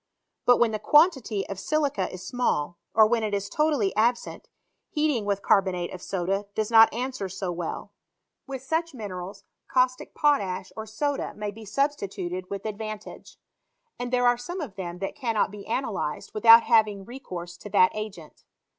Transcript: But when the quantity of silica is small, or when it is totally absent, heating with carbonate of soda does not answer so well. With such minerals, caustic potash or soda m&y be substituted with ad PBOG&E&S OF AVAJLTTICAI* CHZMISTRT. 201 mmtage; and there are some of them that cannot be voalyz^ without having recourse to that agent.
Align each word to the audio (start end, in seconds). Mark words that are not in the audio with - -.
But 0.47 0.57
when 0.57 0.71
the 0.71 0.79
quantity 0.79 1.47
of 1.47 1.59
silica 1.59 2.11
is 2.11 2.25
small, 2.25 2.79
or 2.95 3.05
when 3.05 3.21
it 3.23 3.35
is 3.35 3.49
totally 3.49 3.95
absent, 3.95 4.49
heating 4.89 5.25
with 5.25 5.43
carbonate 5.43 5.93
of 5.93 6.01
soda 6.01 6.47
does 6.55 6.71
not 6.71 6.91
answer 6.91 7.29
so 7.29 7.51
well. 7.51 7.93
With 8.47 8.63
such 8.63 8.95
minerals, 8.95 9.43
caustic 9.67 10.15
potash 10.15 10.71
or 10.75 10.87
soda 10.87 11.27
m&y 11.35 11.51
be 11.51 11.65
substituted 11.65 12.49
with 12.49 12.65
ad 12.65 12.79
PBOG&E&S 12.79 12.79
OF 12.79 12.79
AVAJLTTICAI* 12.79 12.97
CHZMISTRT. 12.97 13.01
201 13.05 13.21
mmtage; 13.21 13.37
and 13.99 14.13
there 14.13 14.25
are 14.27 14.37
some 14.39 14.59
of 14.59 14.75
them 14.75 14.97
that 14.97 15.15
cannot 15.15 15.51
be 15.51 15.65
voalyz^ 15.65 16.33
without 16.33 16.63
having 16.63 17.05
recourse 17.05 17.55
to 17.57 17.69
that 17.69 17.91
agent. 17.93 18.43